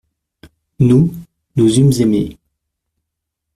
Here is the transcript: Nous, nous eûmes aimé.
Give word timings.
Nous, 0.79 1.13
nous 1.55 1.79
eûmes 1.79 1.93
aimé. 2.01 2.39